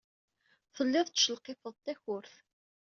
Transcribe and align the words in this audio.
Tellid 0.75 1.07
tettcelqifed-d 1.07 1.77
takurt. 1.85 2.33